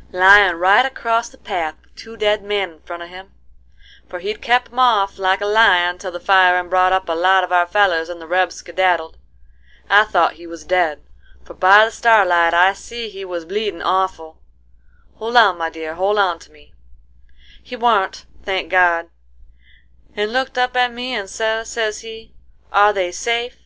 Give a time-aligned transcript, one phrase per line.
[0.10, 3.30] —"Lyin' right acrost the path with two dead men in front of him;
[4.08, 7.44] for he'd kep 'em off like a lion till the firin' brought up a lot
[7.44, 9.18] of our fellers and the rebs skedaddled.
[9.90, 11.02] I thought he was dead,
[11.44, 16.38] for by the starlight I see he was bleedin' awful,—hold on, my dear, hold on
[16.38, 19.10] to me,—he warn't, thank God,
[20.16, 22.32] and looked up at me and sez, sez he,
[22.72, 23.58] 'Are they safe?